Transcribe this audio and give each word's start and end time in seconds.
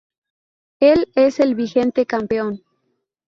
El 0.79 1.09
es 1.13 1.39
el 1.39 1.53
vigente 1.53 2.07
campeón. 2.07 2.63